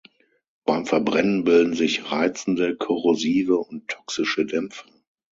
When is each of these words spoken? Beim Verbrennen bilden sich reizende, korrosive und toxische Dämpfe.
Beim 0.65 0.87
Verbrennen 0.87 1.43
bilden 1.43 1.75
sich 1.75 2.11
reizende, 2.11 2.75
korrosive 2.75 3.59
und 3.59 3.87
toxische 3.87 4.47
Dämpfe. 4.47 4.87